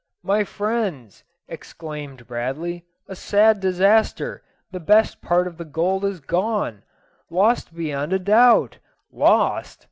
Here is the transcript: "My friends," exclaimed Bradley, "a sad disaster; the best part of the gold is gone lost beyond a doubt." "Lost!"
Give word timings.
"My 0.23 0.43
friends," 0.43 1.23
exclaimed 1.47 2.25
Bradley, 2.25 2.85
"a 3.07 3.15
sad 3.15 3.59
disaster; 3.59 4.41
the 4.71 4.79
best 4.79 5.21
part 5.21 5.45
of 5.45 5.57
the 5.57 5.63
gold 5.63 6.05
is 6.05 6.19
gone 6.19 6.81
lost 7.29 7.75
beyond 7.75 8.11
a 8.11 8.17
doubt." 8.17 8.79
"Lost!" 9.11 9.79